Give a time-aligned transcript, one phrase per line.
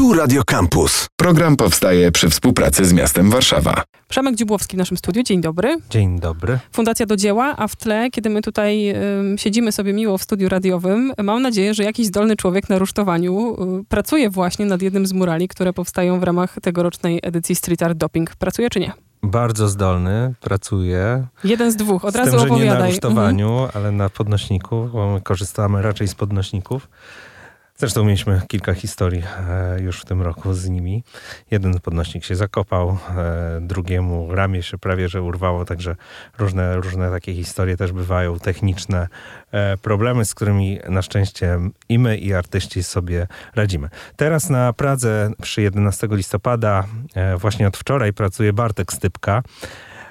[0.00, 1.06] Tu Radio Campus.
[1.16, 3.82] Program powstaje przy współpracy z miastem Warszawa.
[4.08, 5.22] Przemek Dziubłowski w naszym studiu.
[5.22, 5.76] Dzień dobry.
[5.90, 6.58] Dzień dobry.
[6.72, 8.94] Fundacja do dzieła, a w tle, kiedy my tutaj y,
[9.38, 13.84] siedzimy sobie miło w studiu radiowym, mam nadzieję, że jakiś zdolny człowiek na rusztowaniu y,
[13.88, 18.36] pracuje właśnie nad jednym z murali, które powstają w ramach tegorocznej edycji Street Art Doping.
[18.36, 18.92] Pracuje czy nie?
[19.22, 21.26] Bardzo zdolny, pracuje.
[21.44, 22.64] Jeden z dwóch, od z razu tym, że opowiadaj.
[22.64, 22.90] nie na Mhm.
[22.90, 26.88] rusztowaniu, ale na podnośniku, bo my korzystamy raczej z podnośników.
[27.80, 31.04] Zresztą mieliśmy kilka historii e, już w tym roku z nimi.
[31.50, 35.96] Jeden podnośnik się zakopał, e, drugiemu ramię się prawie że urwało, także
[36.38, 39.08] różne, różne takie historie też bywają, techniczne
[39.52, 43.88] e, problemy, z którymi na szczęście i my, i artyści sobie radzimy.
[44.16, 46.84] Teraz na Pradze przy 11 listopada,
[47.38, 49.42] właśnie od wczoraj pracuje Bartek Stypka.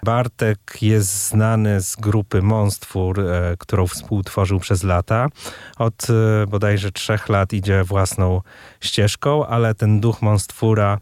[0.03, 5.27] Bartek jest znany z grupy Monstwór, e, którą współtworzył przez lata.
[5.77, 8.41] Od e, bodajże trzech lat idzie własną
[8.81, 10.97] ścieżką, ale ten duch Monstwóra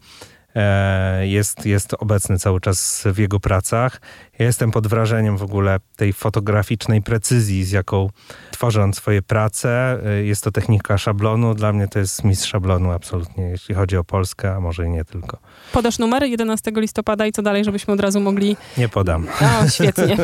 [1.22, 4.00] jest, jest obecny cały czas w jego pracach.
[4.38, 8.10] Ja jestem pod wrażeniem w ogóle tej fotograficznej precyzji, z jaką
[8.50, 9.98] tworzy on swoje prace.
[10.06, 11.54] E, Jest to technika szablonu.
[11.54, 15.04] Dla mnie to jest mistrz szablonu absolutnie, jeśli chodzi o Polskę, a może i nie
[15.04, 15.38] tylko.
[15.72, 18.56] Podasz numer 11 listopada i co dalej, żebyśmy od razu mogli...
[18.78, 19.26] Nie podam.
[19.40, 20.16] O, świetnie.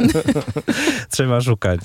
[1.10, 1.80] Trzeba szukać.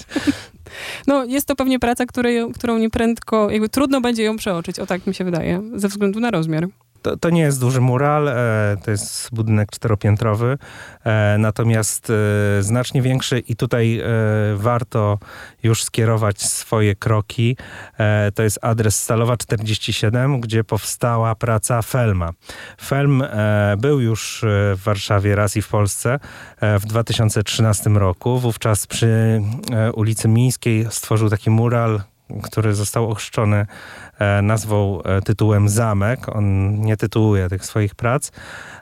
[1.07, 5.07] No, jest to pewnie praca, której, którą nieprędko, jakby trudno będzie ją przeoczyć, o tak
[5.07, 6.67] mi się wydaje, ze względu na rozmiar.
[7.01, 10.57] To, to nie jest duży mural, e, to jest budynek czteropiętrowy,
[11.03, 14.01] e, natomiast e, znacznie większy i tutaj
[14.55, 15.19] warto
[15.63, 17.57] już skierować swoje kroki.
[18.35, 22.31] To jest adres Stalowa 47, gdzie powstała praca Felma.
[22.81, 23.23] Felm
[23.77, 26.19] był już w Warszawie raz i w Polsce
[26.61, 28.39] w 2013 roku.
[28.39, 29.41] Wówczas przy
[29.93, 32.01] ulicy Mińskiej stworzył taki mural,
[32.43, 33.65] który został ochrzczony
[34.19, 36.35] e, nazwą, e, tytułem Zamek.
[36.35, 38.31] On nie tytułuje tych swoich prac,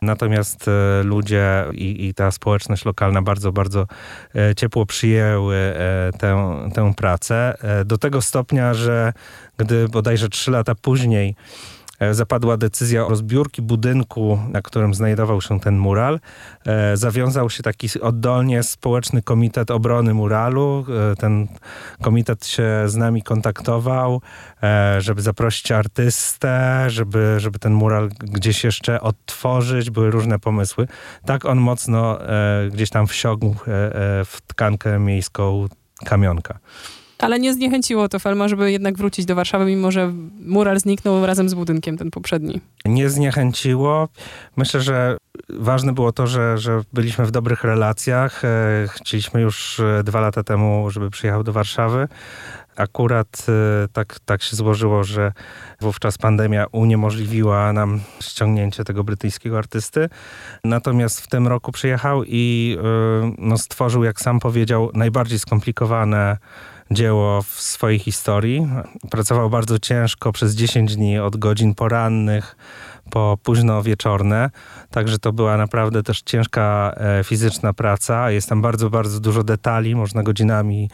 [0.01, 3.87] natomiast e, ludzie i, i ta społeczność lokalna bardzo, bardzo
[4.57, 5.73] ciepło przyjęły
[6.19, 7.57] tę, tę pracę.
[7.85, 9.13] Do tego stopnia, że
[9.57, 11.35] gdy bodajże trzy lata później
[12.11, 16.19] zapadła decyzja o rozbiórki budynku, na którym znajdował się ten mural.
[16.65, 20.85] E, Zawiązał się taki oddolnie społeczny komitet obrony muralu.
[21.11, 21.47] E, Ten
[22.01, 24.21] komitet się z nami kontaktował,
[24.63, 29.89] e, żeby zaprosić artystę, żeby, żeby ten mural gdzieś jeszcze odtworzyć.
[29.89, 30.87] Były różne pomysły.
[31.25, 35.65] Tak on mocno e, gdzieś tam wsiągł e, e, w tkankę miejską
[36.05, 36.59] kamionka.
[37.19, 40.13] Ale nie zniechęciło to Felma, żeby jednak wrócić do Warszawy, mimo że
[40.45, 42.61] mural zniknął razem z budynkiem, ten poprzedni.
[42.85, 44.07] nie zniechęciło.
[44.57, 45.17] Myślę, że
[45.49, 48.45] ważne było to, że, że byliśmy w dobrych relacjach.
[48.45, 48.47] E,
[48.87, 52.07] Chcieliśmy już e, dwa lata temu, żeby przyjechał do Warszawy.
[52.75, 55.31] Akurat e, tak, tak się złożyło, że
[55.81, 60.09] wówczas pandemia uniemożliwiła nam ściągnięcie tego brytyjskiego artysty.
[60.63, 62.77] Natomiast w tym roku przyjechał i
[63.37, 66.37] no, stworzył, jak sam powiedział, najbardziej skomplikowane
[66.91, 68.67] dzieło w swojej historii.
[69.11, 72.55] Pracował bardzo ciężko przez 10 dni, od godzin porannych
[73.09, 74.49] po późno wieczorne.
[74.91, 78.31] Także to była naprawdę też ciężka e, fizyczna praca.
[78.31, 79.95] Jest tam bardzo, bardzo dużo detali.
[79.95, 80.89] Można godzinami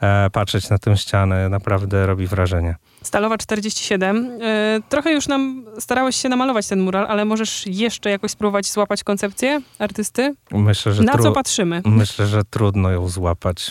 [0.00, 1.48] e, patrzeć na tę ścianę.
[1.48, 2.76] Naprawdę robi wrażenie.
[3.02, 4.38] Stalowa 47.
[4.42, 9.04] E, trochę już nam starałeś się namalować ten mural, ale możesz jeszcze jakoś spróbować złapać
[9.04, 10.34] koncepcję artysty?
[10.50, 11.82] Myślę, że Na co patrzymy?
[11.84, 13.70] Myślę, że trudno ją złapać.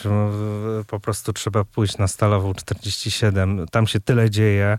[0.88, 3.66] Po prostu trzeba pójść na Stalową 47.
[3.72, 4.78] Tam się tyle dzieje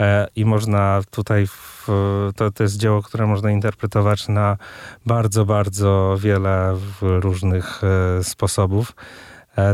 [0.00, 1.86] e, i można tutaj, w,
[2.36, 4.56] to, to jest dzieło, które można interpretować na
[5.06, 8.92] bardzo, bardzo wiele różnych e, sposobów.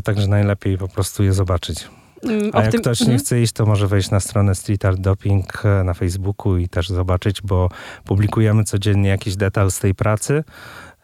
[0.05, 1.89] Także najlepiej po prostu je zobaczyć.
[2.23, 3.19] Mm, A jak ktoś nie Mhm.
[3.19, 6.89] chce iść, to może wejść na stronę Street Art Doping e, na Facebooku i też
[6.89, 7.69] zobaczyć, bo
[8.05, 10.45] publikujemy codziennie jakiś detal z tej pracy,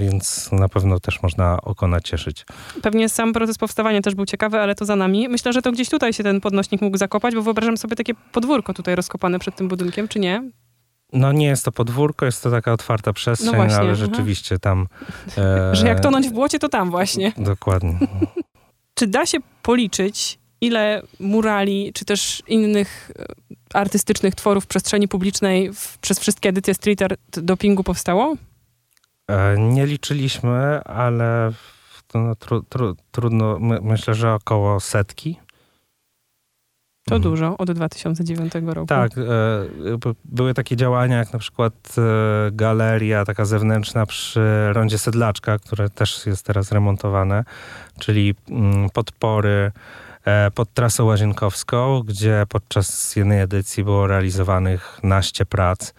[0.00, 2.47] więc na pewno też można oko nacieszyć.
[2.83, 5.28] Pewnie sam proces powstawania też był ciekawy, ale to za nami.
[5.28, 8.75] Myślę, że to gdzieś tutaj się ten podnośnik mógł zakopać, bo wyobrażam sobie takie podwórko
[8.75, 10.50] tutaj rozkopane przed tym budynkiem, czy nie?
[11.12, 13.94] No nie jest to podwórko, jest to taka otwarta przestrzeń, No właśnie, ale aha.
[13.94, 14.87] rzeczywiście tam...
[15.38, 17.32] e, Że jak tonąć w błocie, to tam właśnie.
[17.38, 17.99] Dokładnie.
[18.94, 23.25] Czy da się policzyć, ile murali, czy też innych e,
[23.75, 28.37] artystycznych tworów w przestrzeni publicznej w, przez wszystkie edycje street art dopingu powstało?
[29.29, 31.53] E, Nie liczyliśmy, ale
[32.14, 35.38] no, tru, tru, trudno, my, myślę, że około setki.
[37.09, 37.23] To Mhm.
[37.32, 38.87] dużo, od 2009 roku.
[38.87, 39.23] Tak, e,
[40.25, 42.03] były takie działania jak na przykład e,
[42.53, 47.44] galeria taka zewnętrzna przy rondzie Sedlaczka, które też jest teraz remontowane,
[47.99, 49.73] czyli mm, podpory
[50.55, 55.95] pod trasą łazienkowską, gdzie podczas jednej edycji było realizowanych naście prac.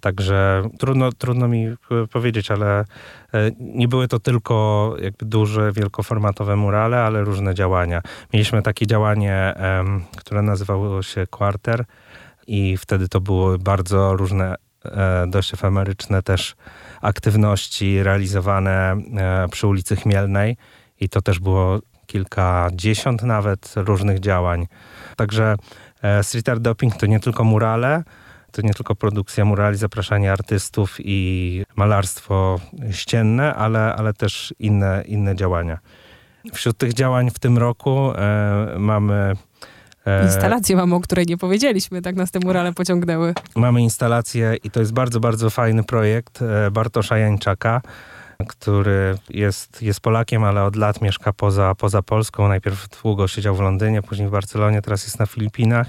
[0.00, 1.74] Także trudno, trudno mi
[2.12, 2.84] powiedzieć, ale
[3.60, 8.02] nie były to tylko jakby duże, wielkoformatowe murale, ale różne działania.
[8.32, 9.54] Mieliśmy takie działanie,
[10.16, 11.84] które nazywało się Quarter
[12.46, 14.54] i wtedy to były bardzo różne,
[15.26, 16.56] dość efemeryczne też
[17.00, 18.96] aktywności realizowane
[19.50, 20.56] przy ulicy Chmielnej
[21.00, 21.78] i to też było
[22.10, 24.66] kilkadziesiąt nawet różnych działań.
[25.16, 25.56] Także
[26.02, 28.02] e, street art doping to nie tylko murale,
[28.52, 32.60] to nie tylko produkcja murali, zapraszanie artystów i malarstwo
[32.90, 35.78] ścienne, ale, ale też inne, inne działania.
[36.52, 39.32] Wśród tych działań w tym roku e, mamy
[40.06, 43.34] e, Instalację mamy, o której nie powiedzieliśmy, tak nas te murale pociągnęły.
[43.56, 47.80] Mamy instalację i to jest bardzo, bardzo fajny projekt e, Bartosza Jańczaka,
[48.48, 52.48] który jest, jest Polakiem, ale od lat mieszka poza, poza Polską.
[52.48, 55.86] Najpierw długo siedział w Londynie, później w Barcelonie, teraz jest na Filipinach.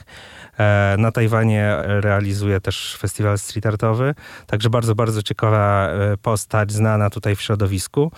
[0.59, 4.15] E, na Tajwanie realizuje też festiwal street artowy,
[4.47, 8.11] także bardzo, bardzo ciekawa e, postać, znana tutaj w środowisku.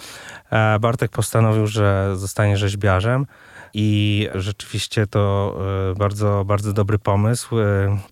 [0.51, 3.25] E, Bartek postanowił, że zostanie rzeźbiarzem.
[3.73, 5.55] I rzeczywiście to
[5.97, 7.55] bardzo, bardzo dobry pomysł.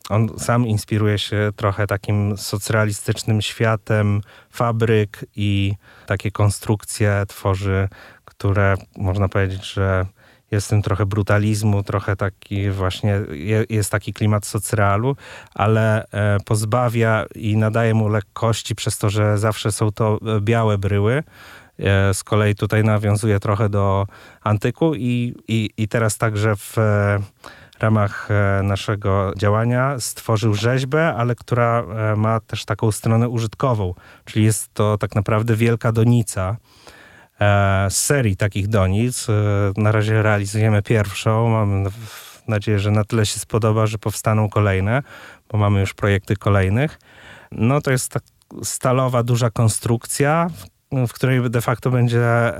[0.10, 4.22] On sam inspiruje się trochę takim socrealistycznym światem
[4.52, 5.74] fabryk i
[6.06, 7.90] takie konstrukcje tworzy,
[8.26, 10.06] które można powiedzieć, że
[10.52, 13.22] jest w tym trochę brutalizmu, trochę taki właśnie,
[13.70, 15.16] jest taki klimat socrealu,
[15.56, 20.78] ale e, pozbawia i nadaje mu lekkości przez to, że zawsze są to e, białe
[20.78, 21.24] bryły.
[21.82, 24.08] E, z kolei tutaj nawiązuje trochę do
[24.42, 26.76] antyku i, i, i teraz także w
[27.80, 28.30] ramach
[28.64, 31.84] naszego działania stworzył rzeźbę, ale która
[32.18, 33.94] ma też taką stronę użytkową,
[34.26, 36.58] czyli jest to tak naprawdę wielka donica,
[37.42, 39.28] E, z serii takich donic.
[39.30, 39.34] E,
[39.78, 41.50] na razie realizujemy pierwszą.
[41.50, 41.84] Mam
[42.48, 45.04] nadzieję, że na tyle się spodoba, że powstaną kolejne,
[45.50, 47.00] bo mamy już projekty kolejnych.
[47.52, 48.24] No to jest tak
[48.64, 50.48] stalowa, duża konstrukcja,
[50.92, 52.52] w której de facto będzie,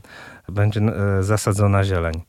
[0.50, 2.22] będzie e, zasadzona zieleń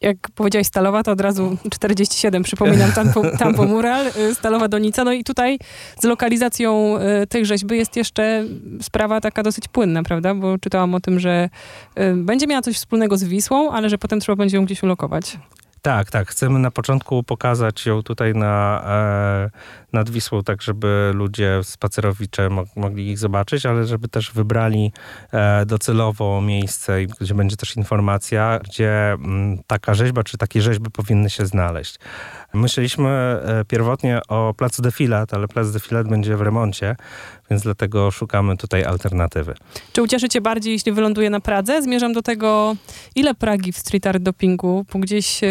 [0.00, 5.04] jak powiedziałeś stalowa, to od razu 47, przypominam, Tampo, Tampo Mural, y, stalowa donica.
[5.04, 5.58] No i tutaj
[6.00, 8.44] z lokalizacją y, tej rzeźby jest jeszcze
[8.82, 10.34] sprawa taka dosyć płynna, prawda?
[10.34, 11.48] Bo czytałam o tym, że
[12.14, 15.38] będzie miała coś wspólnego z Wisłą, ale że potem trzeba będzie ją gdzieś ulokować.
[15.82, 16.28] Tak, tak.
[16.28, 19.50] Chcemy na początku pokazać ją tutaj na, e,
[19.92, 24.92] nad Wisłą, tak żeby ludzie, spacerowicze mogli ich zobaczyć, ale żeby też wybrali
[25.32, 31.30] e, docelowo miejsce, gdzie będzie też informacja, gdzie mm, taka rzeźba czy takie rzeźby powinny
[31.30, 31.98] się znaleźć.
[32.54, 36.96] Myśleliśmy e, pierwotnie o placu Defilat, ale plac Defilat będzie w remoncie,
[37.50, 39.54] więc dlatego szukamy tutaj alternatywy.
[39.92, 41.82] Czy ucieszy cię bardziej, jeśli wyląduje na Pradze?
[41.82, 42.76] Zmierzam do tego,
[43.14, 45.48] ile Pragi w street art dopingu, bo gdzieś e,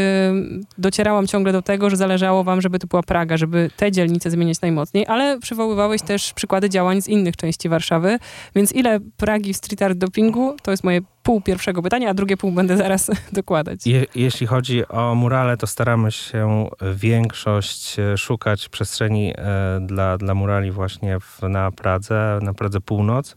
[0.78, 4.62] docierałam ciągle do tego, że zależało wam, żeby to była Praga, żeby te dzielnice zmieniać
[4.62, 8.20] najmocniej, ale przywoływałeś też przykłady działań z innych części Warszawy,
[8.56, 10.56] więc ile Pragi w street art dopingu?
[10.62, 13.88] To jest moje pół pierwszego pytania, a drugie pół będę zaraz dokładać.
[13.88, 20.34] Je, jeśli chodzi o murale, to staramy się większość e, szukać przestrzeni e, dla, dla
[20.34, 23.36] murali właśnie w, na Pradze, na Pradze Północ.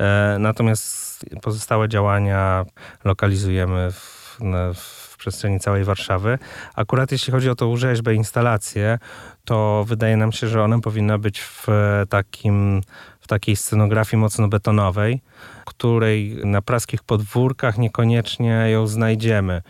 [0.00, 2.64] E, natomiast pozostałe działania
[3.04, 4.38] lokalizujemy w,
[4.74, 6.38] w przestrzeni całej Warszawy.
[6.74, 8.98] Akurat jeśli chodzi o tą rzeźbę, instalację,
[9.44, 11.66] to wydaje nam się, że ona powinna być w
[12.08, 12.80] takim
[13.20, 15.20] w takiej scenografii mocno betonowej,
[15.66, 19.62] której na praskich podwórkach niekoniecznie ją znajdziemy.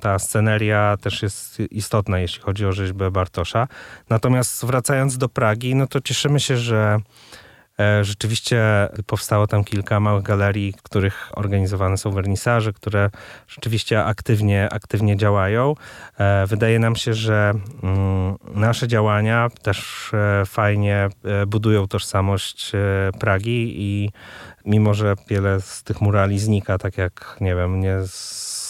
[0.00, 3.68] Ta sceneria też jest istotna, jeśli chodzi o rzeźbę Bartosza.
[4.10, 7.47] Natomiast wracając do Pragi, no to cieszymy się, że E,
[8.02, 13.10] rzeczywiście powstało tam kilka małych galerii, w których organizowane są wernisaże, które
[13.48, 15.74] rzeczywiście aktywnie, aktywnie działają.
[16.18, 21.08] E, wydaje nam się, że mm, nasze działania też e, fajnie
[21.46, 22.72] budują tożsamość
[23.20, 24.10] Pragi i
[24.64, 27.98] mimo, że wiele z tych murali znika, tak jak, nie wiem, nie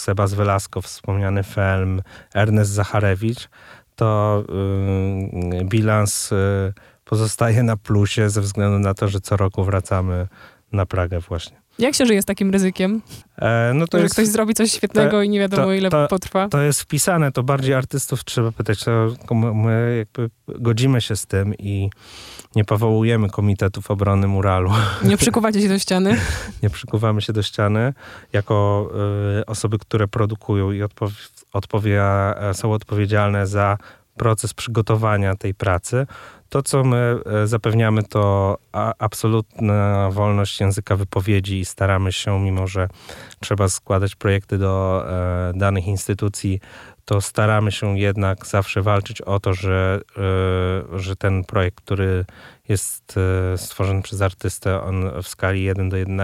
[0.09, 2.03] Sebas Velasco, wspomniany Felm,
[2.35, 3.49] Ernest Zacharewicz,
[3.97, 4.45] to
[5.53, 6.73] yy, bilans yy,
[7.09, 10.29] pozostaje na plusie ze względu na to, że co roku wracamy
[10.73, 11.57] na Pragę właśnie.
[11.79, 13.03] Jak się żyje z takim ryzykiem?
[13.39, 15.91] E, no to że jest, ktoś zrobi coś świetnego to, i nie wiadomo, to, ile
[15.91, 16.49] to, potrwa?
[16.49, 18.85] To jest wpisane, to bardziej artystów trzeba pytać.
[18.85, 21.91] To my jakby godzimy się z tym i
[22.57, 24.71] nie powołujemy komitetów obrony muralu.
[25.05, 26.17] Nie przykuwacie się do ściany?
[26.63, 27.95] nie przykuwamy się do ściany.
[28.33, 28.89] Jako
[29.41, 31.15] y, osoby, które produkują i odpowie,
[31.53, 32.03] odpowie,
[32.53, 33.79] są odpowiedzialne za
[34.19, 36.07] proces przygotowania tej pracy.
[36.49, 38.57] To, co my e, zapewniamy, to
[38.99, 42.89] absolutna wolność języka wypowiedzi i staramy się, mimo że
[43.41, 46.61] trzeba składać projekty do e, danych instytucji,
[47.05, 50.01] to staramy się jednak zawsze walczyć o to, że,
[50.95, 52.25] e, że ten projekt, który
[52.69, 53.15] jest
[53.57, 56.21] stworzony przez artystę, on w skali 1 do 1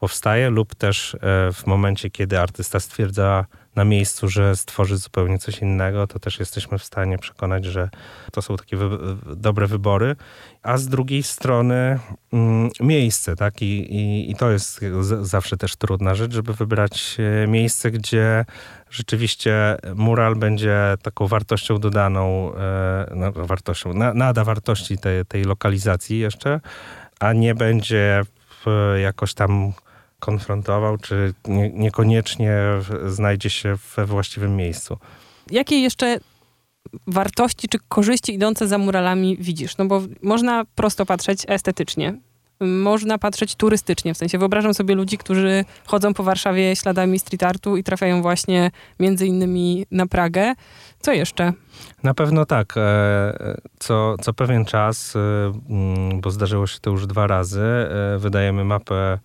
[0.00, 1.16] powstaje, lub też
[1.52, 3.44] w momencie, kiedy artysta stwierdza
[3.78, 7.88] na miejscu, że stworzy zupełnie coś innego, to też jesteśmy w stanie przekonać, że
[8.32, 8.88] to są takie wy
[9.36, 10.16] dobre wybory.
[10.62, 11.98] A z drugiej strony
[12.32, 13.62] mm, miejsce, tak?
[13.62, 14.80] I, i, I, to jest
[15.22, 18.44] zawsze też trudna rzecz, żeby wybrać e, miejsce, gdzie
[18.90, 26.18] rzeczywiście mural będzie taką wartością dodaną, e, no, wartością, na, nada wartości tej, tej lokalizacji
[26.18, 26.60] jeszcze,
[27.20, 28.22] a nie będzie
[29.02, 29.72] jakoś tam
[30.20, 32.58] konfrontował, czy nie, niekoniecznie
[33.06, 34.98] znajdzie się we właściwym miejscu.
[35.50, 36.18] Jakie jeszcze
[37.06, 39.76] wartości czy korzyści idące za muralami widzisz?
[39.76, 42.18] No bo można prosto patrzeć estetycznie.
[42.60, 47.76] Można patrzeć turystycznie, w sensie wyobrażam sobie ludzi, którzy chodzą po Warszawie śladami street artu
[47.76, 48.70] i trafiają właśnie
[49.00, 50.54] między innymi na Pragę.
[51.00, 51.52] Co jeszcze?
[52.02, 52.74] Na pewno tak.
[52.76, 55.20] E, co, co pewien czas, e,
[56.20, 59.18] bo zdarzyło się to już dwa razy, e, wydajemy mapę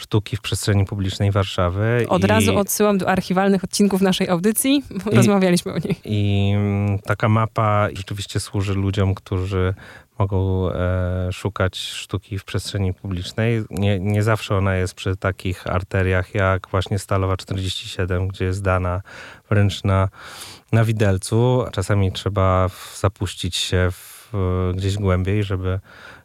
[0.00, 2.06] sztuki w przestrzeni publicznej Warszawy.
[2.08, 5.96] Od I, razu odsyłam do archiwalnych odcinków naszej audycji, i, rozmawialiśmy o niej.
[6.04, 9.74] I mm, taka mapa rzeczywiście służy ludziom, którzy
[10.18, 13.64] mogą e, szukać sztuki w przestrzeni publicznej.
[13.70, 19.02] Nie, nie zawsze ona jest przy takich arteriach jak właśnie Stalowa 47, gdzie jest dana
[19.50, 20.08] wręcz na,
[20.72, 21.64] na widelcu.
[21.72, 22.68] Czasami trzeba
[23.00, 24.19] zapuścić się w,
[24.74, 25.80] gdzieś głębiej, żeby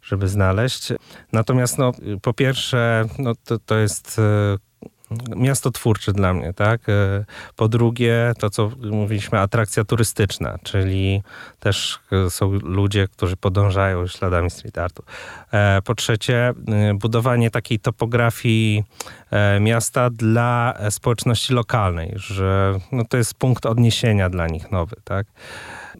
[0.06, 0.94] żeby znaleźć.
[1.32, 6.90] Natomiast no, po pierwsze, no, to, to jest e, miasto twórcze dla mnie, tak?
[6.90, 11.24] E, po drugie, to co mówiliśmy, atrakcja turystyczna, czyli
[11.60, 15.04] też e, są ludzie, którzy podążają śladami street artu.
[15.86, 16.54] Po trzecie,
[16.96, 18.84] budowanie takiej topografii
[19.60, 25.28] miasta dla społeczności lokalnej, że no, to jest punkt odniesienia dla nich nowy, tak?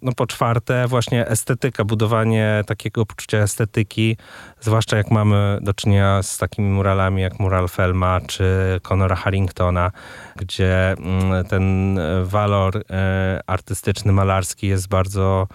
[0.02, 4.18] No po czwarte, właśnie estetyka, budowanie takiego poczucia estetyki,
[4.62, 8.46] zwłaszcza jak mamy do czynienia z takimi muralami jak mural Felma czy
[8.84, 9.92] Conora Harringtona,
[10.36, 15.48] gdzie mm, ten walor e, artystyczny, malarski jest bardzo,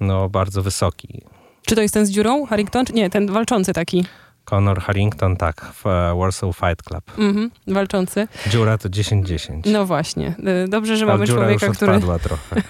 [0.00, 1.22] no, bardzo wysoki.
[1.66, 2.86] Czy to jest ten z dziurą, Harrington?
[2.86, 4.04] Czy nie, ten walczący taki.
[4.44, 7.18] Conor Harrington, tak, w e, Warsaw Fight Club.
[7.18, 8.28] Mhm, walczący.
[8.50, 9.72] Dziura to 10-10.
[9.72, 10.34] No właśnie.
[10.44, 12.00] E, dobrze, że mamy człowieka, już który...
[12.00, 12.62] trochę.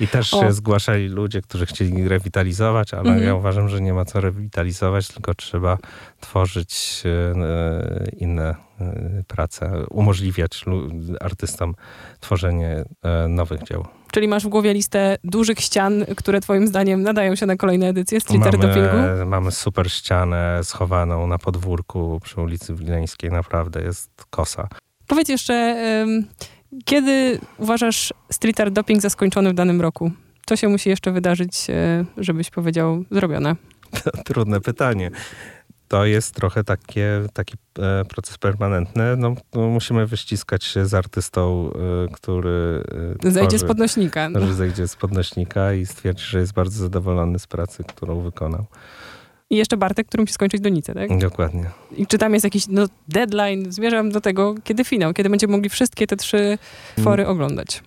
[0.00, 3.26] I też się zgłaszali ludzie, którzy chcieli rewitalizować, ale mhm.
[3.26, 5.78] ja uważam, że nie ma co rewitalizować, tylko trzeba
[6.20, 8.54] tworzyć e, inne
[9.26, 10.64] prace, umożliwiać
[11.20, 11.74] artystom
[12.20, 12.84] tworzenie
[13.28, 13.86] nowych dzieł.
[14.12, 18.20] Czyli masz w głowie listę dużych ścian, które twoim zdaniem nadają się na kolejne edycje
[18.20, 19.26] street art dopingu?
[19.26, 23.30] Mamy super ścianę schowaną na podwórku przy ulicy Wileńskiej.
[23.30, 24.68] Naprawdę jest kosa.
[25.06, 25.76] Powiedz jeszcze,
[26.84, 30.10] kiedy uważasz street art doping za skończony w danym roku?
[30.46, 33.56] Co się musi jeszcze wydarzyć, e, żebyś powiedział zrobione?
[34.26, 35.10] Trudne pytanie
[35.90, 39.16] to jest trochę takie, taki e, proces permanentny.
[39.16, 41.70] No, no, musimy wyściskać się z artystą,
[42.06, 42.84] e, który
[43.24, 44.28] e, zejdzie z podnośnika.
[44.28, 44.46] No.
[44.46, 48.66] Że zejdzie z podnośnika i stwierdzi, że jest bardzo zadowolony z pracy, którą wykonał.
[49.50, 51.18] I jeszcze Bartek, który musi skończyć donicę, tak?
[51.18, 51.70] Dokładnie.
[51.96, 53.72] I czy tam jest jakiś no, deadline?
[53.72, 56.58] Zmierzam do tego, kiedy finał, kiedy będziemy mogli wszystkie te trzy
[57.00, 57.32] fory mm.
[57.32, 57.82] oglądać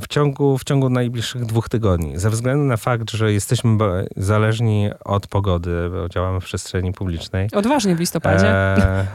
[0.00, 2.18] w ciągu, w ciągu najbliższych dwóch tygodni.
[2.18, 3.78] Ze względu na fakt, że jesteśmy
[4.16, 7.48] zależni od pogody, bo działamy w przestrzeni publicznej.
[7.52, 8.48] Odważnie w listopadzie.
[8.48, 9.06] E,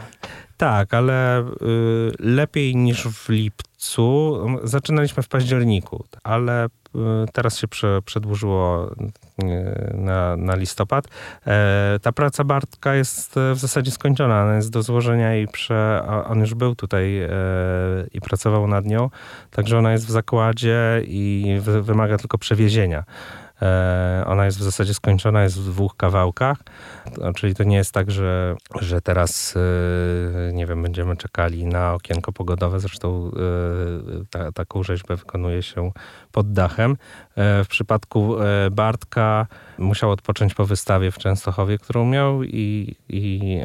[0.58, 1.46] tak, ale y,
[2.20, 4.39] lepiej niż w lipcu.
[4.63, 6.68] Zaczynaliśmy w październiku, ale
[7.33, 11.07] teraz się prze, przedłużyło y, na, na listopad.
[11.47, 14.43] E, ta praca Bartka jest w zasadzie skończona.
[14.43, 17.29] Ona jest do złożenia i prze, on już był tutaj e,
[18.13, 19.09] i pracował nad nią.
[19.51, 23.03] Także ona jest w zakładzie i wymaga tylko przewiezienia.
[23.62, 26.57] E, ona jest w zasadzie skończona, jest w dwóch kawałkach,
[27.35, 29.53] czyli to nie jest tak, że, że teraz,
[30.50, 32.79] e, nie wiem, będziemy czekali na okienko pogodowe.
[32.79, 35.91] Zresztą e, ta, taką rzeźbę wykonuje się
[36.31, 36.97] pod dachem.
[37.38, 38.35] W przypadku
[38.71, 39.47] Bartka
[39.77, 43.59] musiał odpocząć po wystawie w Częstochowie, którą miał i, i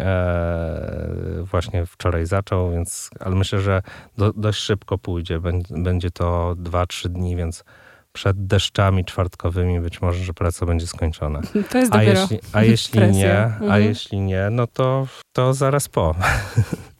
[1.43, 3.83] właśnie wczoraj zaczął, więc, ale myślę, że
[4.19, 5.41] do, dość szybko pójdzie.
[5.71, 7.65] Będzie to 2-3 dni, więc
[8.13, 11.41] przed deszczami czwartkowymi być może, że praca będzie skończona.
[11.71, 13.71] To jest a jeśli, a jeśli nie, mhm.
[13.71, 16.15] a jeśli nie, no to, to zaraz po.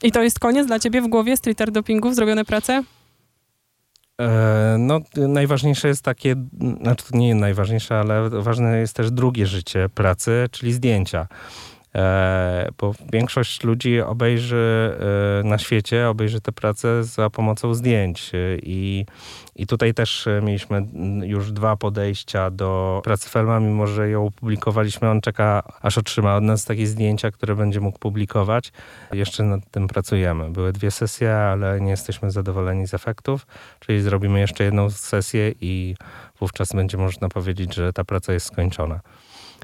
[0.03, 2.83] I to jest koniec dla ciebie w głowie street art dopingów, zrobione prace?
[4.21, 6.35] E, no, najważniejsze jest takie,
[6.81, 11.27] znaczy to nie najważniejsze, ale ważne jest też drugie życie pracy, czyli zdjęcia.
[11.95, 14.97] E, bo większość ludzi obejrzy
[15.41, 18.33] e, na świecie, obejrzy tę pracę za pomocą zdjęć.
[18.63, 19.07] I,
[19.57, 20.87] I tutaj też mieliśmy
[21.23, 25.11] już dwa podejścia do pracy Felma, mimo że ją publikowaliśmy.
[25.11, 28.73] On czeka, aż otrzyma od nas takie zdjęcia, które będzie mógł publikować.
[29.13, 30.51] Jeszcze nad tym pracujemy.
[30.51, 33.47] Były dwie sesje, ale nie jesteśmy zadowoleni z efektów,
[33.81, 35.95] czyli zrobimy jeszcze jedną sesję i
[36.41, 39.01] wówczas będzie można powiedzieć, że ta praca jest skończona.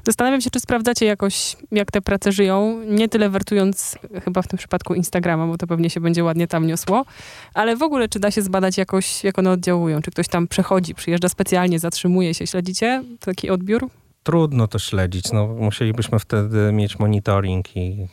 [0.07, 4.57] Zastanawiam się, czy sprawdzacie jakoś, jak te prace żyją, nie tyle wertując chyba w tym
[4.57, 7.05] przypadku Instagrama, bo to pewnie się będzie ładnie tam niosło,
[7.53, 10.01] ale w ogóle czy da się zbadać jakoś, jak one oddziałują?
[10.01, 12.47] Czy ktoś tam przechodzi, przyjeżdża specjalnie, zatrzymuje się?
[12.47, 13.89] Śledzicie taki odbiór?
[14.23, 15.31] Trudno to śledzić.
[15.31, 18.07] No, musielibyśmy wtedy mieć monitoring i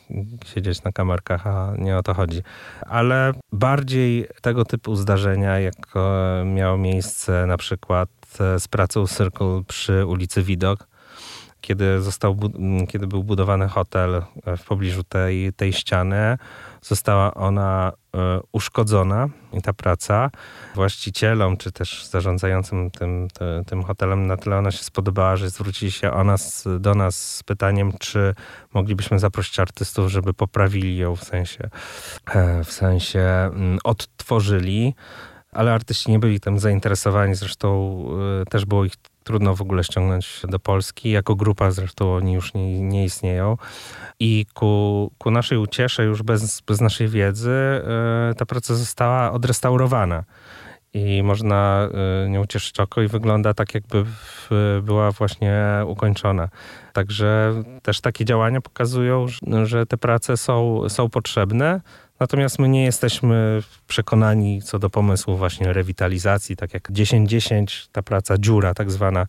[0.45, 2.41] siedzieć na kamerkach, a nie o to chodzi.
[2.81, 5.93] Ale bardziej tego typu zdarzenia, jak
[6.45, 8.09] miało miejsce na przykład
[8.57, 10.87] z pracą Circle przy ulicy Widok,
[11.65, 12.37] kiedy, został,
[12.87, 16.37] kiedy był budowany hotel e, w pobliżu tej, tej ściany,
[16.81, 20.29] została ona e, uszkodzona i ta praca
[20.75, 23.27] właścicielom, czy też zarządzającym tym,
[23.65, 27.43] tym hotelem na tyle ona się spodobała, że zwrócili się o nas, do nas z
[27.43, 28.35] pytaniem, czy
[28.73, 31.69] moglibyśmy zaprosić artystów, żeby poprawili ją w sensie,
[32.25, 33.51] e, w sensie
[33.83, 34.95] odtworzyli.
[35.51, 37.97] Ale artyści nie byli tym zainteresowani, zresztą
[38.49, 38.93] też było ich
[39.25, 41.09] trudno w ogóle ściągnąć do Polski.
[41.09, 43.57] Jako grupa zresztą oni już nie, nie istnieją.
[44.19, 47.81] I ku, ku naszej uciesze, już bez, bez naszej wiedzy,
[48.27, 50.23] yy, ta praca została odrestaurowana.
[50.93, 51.89] I można
[52.23, 54.49] yy, nią cieszyć oko i wygląda tak, jakby w,
[54.83, 56.49] była właśnie ukończona.
[56.93, 61.81] Także też takie działania pokazują, że, że te prace są, są potrzebne.
[62.19, 68.37] Natomiast my nie jesteśmy przekonani co do pomysłu właśnie rewitalizacji, tak jak 10-10, ta praca
[68.37, 69.25] dziura tak zwana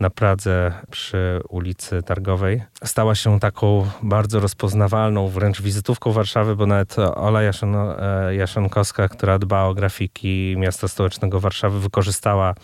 [0.00, 6.98] na Pradze przy ulicy Targowej stała się taką bardzo rozpoznawalną wręcz wizytówką Warszawy, bo nawet
[6.98, 12.54] Ola Jaszon, e, Jaszonkowska, która dba o grafiki miasta stołecznego Warszawy, wykorzystała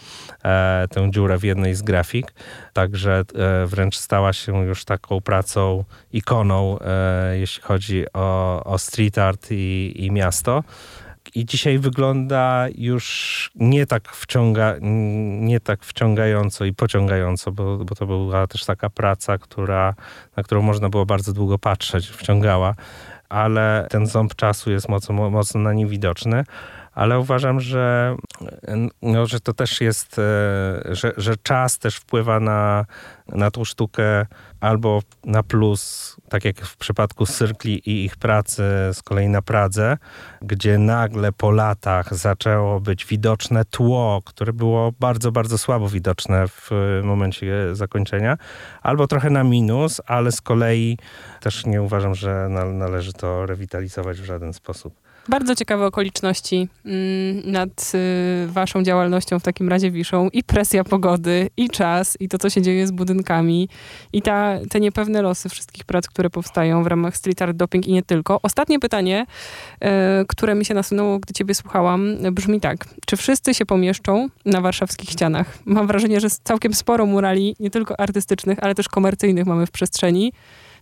[0.44, 2.32] e, tę dziurę w jednej z grafik.
[2.72, 6.78] Także e, wręcz stała się już taką pracą, ikoną,
[7.32, 10.64] jeśli chodzi o, o street art i, i miasto.
[11.34, 14.75] I dzisiaj wygląda już nie tak, wciąga,
[15.40, 19.94] nie tak wciągająco i pociągająco, bo, bo to była też taka praca, która,
[20.36, 22.75] na którą można było bardzo długo patrzeć, wciągała,
[23.28, 26.44] ale ten ząb czasu jest mocno, mocno na nim widoczny.
[26.94, 28.16] Ale uważam, że,
[29.02, 30.22] no, że to też jest, e,
[30.94, 32.84] że, że czas też wpływa na,
[33.28, 34.26] na tą sztukę
[34.60, 39.96] albo na plus, tak jak w przypadku Cyrkli i ich pracy z kolei na Pradze,
[40.42, 46.70] gdzie nagle po latach zaczęło być widoczne tło, które było bardzo, bardzo słabo widoczne w
[47.04, 48.38] momencie zakończenia,
[48.82, 50.98] albo trochę na minus, ale z kolei
[51.40, 55.00] też nie uważam, że należy to rewitalizować w żaden sposób.
[55.28, 61.50] Bardzo ciekawe okoliczności mm, nad y, waszą działalnością w takim razie wiszą i presja pogody,
[61.56, 63.69] i czas, i to, co się dzieje z budynkami,
[64.13, 67.93] i ta, te niepewne losy wszystkich prac, które powstają w ramach street art doping i
[67.93, 68.41] nie tylko.
[68.43, 69.26] Ostatnie pytanie,
[69.85, 69.89] y,
[70.28, 72.89] które mi się nasunęło, gdy ciebie słuchałam, brzmi tak.
[73.06, 75.59] Czy wszyscy się pomieszczą na warszawskich ścianach?
[75.65, 80.33] Mam wrażenie, że całkiem sporo murali, nie tylko artystycznych, ale też komercyjnych mamy w przestrzeni.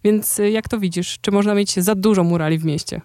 [0.04, 1.18] Więc y, jak to widzisz?
[1.20, 3.00] Czy można mieć za dużo murali w mieście?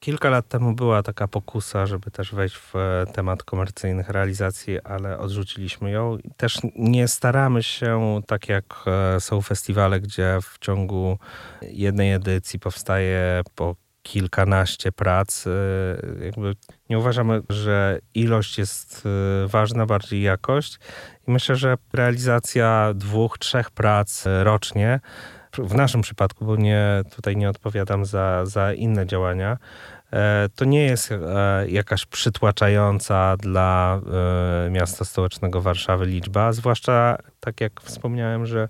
[0.00, 5.18] Kilka lat temu była taka pokusa, żeby też wejść w e, temat komercyjnych realizacji, ale
[5.18, 6.18] odrzuciliśmy ją.
[6.36, 11.18] Też nie staramy się, tak jak e, są festiwale, gdzie w ciągu
[11.62, 15.46] jednej edycji powstaje po kilkanaście prac.
[15.46, 15.50] E,
[16.24, 16.54] jakby
[16.90, 19.08] nie uważamy, że ilość jest
[19.46, 20.78] ważna, bardziej jakość.
[21.28, 25.00] I myślę, że realizacja dwóch, trzech prac rocznie
[25.58, 29.58] w naszym przypadku, bo nie, tutaj nie odpowiadam za, za inne działania,
[30.12, 31.18] e, to nie jest e,
[31.68, 34.00] jakaś przytłaczająca dla
[34.66, 38.68] e, miasta stołecznego Warszawy liczba, zwłaszcza tak jak wspomniałem, że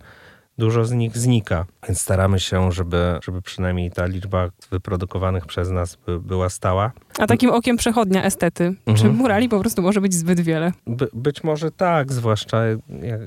[0.58, 1.66] dużo z nich znika.
[1.88, 6.92] Więc staramy się, żeby, żeby przynajmniej ta liczba wyprodukowanych przez nas by, była stała.
[7.18, 8.96] A takim okiem przechodnia estety, mhm.
[8.96, 10.72] czy murali po prostu może być zbyt wiele?
[10.86, 12.64] By, być może tak, zwłaszcza
[13.02, 13.20] jak,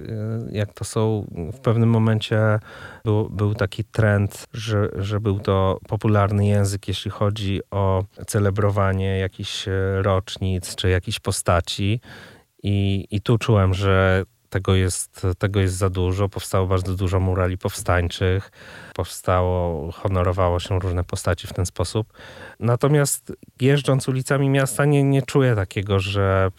[0.52, 2.60] jak, to są w pewnym momencie
[3.06, 9.65] był, był taki trend, że, że był to popularny język, jeśli chodzi o celebrowanie jakichś
[10.02, 12.02] rocznic czy jakichś postaci.
[12.63, 16.29] I, I tu czułem, że tego jest, tego jest za dużo.
[16.29, 18.51] Powstało bardzo dużo murali powstańczych.
[18.95, 22.13] powstało, honorowało się różne postaci w ten sposób.
[22.59, 26.51] Natomiast jeżdżąc ulicami miasta nie, nie czuję takiego, że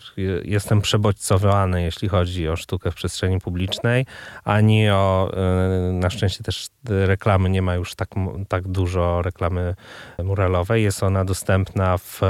[0.44, 4.06] jestem przebodźcowany, jeśli chodzi o sztukę w przestrzeni publicznej,
[4.44, 8.08] ani o, e, na szczęście też reklamy, nie ma już tak,
[8.48, 9.74] tak dużo reklamy
[10.24, 10.82] muralowej.
[10.82, 12.20] Jest ona dostępna w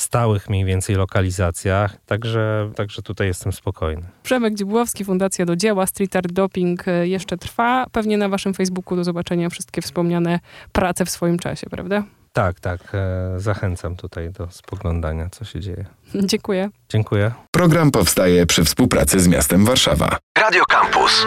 [0.00, 4.02] stałych mniej więcej lokalizacjach, także, także tutaj jestem spokojny.
[4.22, 7.86] Przemek Dziubłowski, Fundacja do Dzieła, Street Art Doping e, jeszcze trwa.
[7.92, 10.40] Pewnie na waszym Facebooku do zobaczenia wszystkie wspomniane
[10.72, 12.04] prace w swoim czasie, prawda?
[12.32, 12.80] Tak, tak.
[12.94, 15.84] E, zachęcam tutaj do spoglądania, co się dzieje.
[16.30, 16.70] Dziękuję.
[16.88, 17.32] Dziękuję.
[17.50, 20.18] Program powstaje przy współpracy z miastem Warszawa.
[20.38, 21.26] Radio Campus.